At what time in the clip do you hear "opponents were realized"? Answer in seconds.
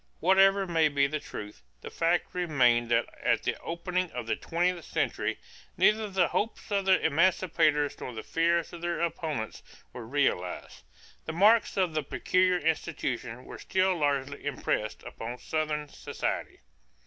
8.99-10.81